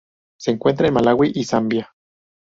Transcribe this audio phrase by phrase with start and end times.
[0.39, 1.93] Se encuentra en Malaui y Zambia.